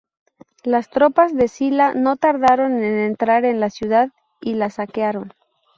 [0.63, 4.09] Las tropas de Sila no tardaron en entrar en la ciudad,
[4.41, 5.31] y la saquearon.